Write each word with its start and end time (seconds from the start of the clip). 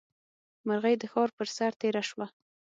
مرغۍ 0.67 0.95
د 0.99 1.03
ښار 1.11 1.29
پر 1.37 1.47
سر 1.55 1.71
تېره 1.81 2.03
شوه. 2.09 2.27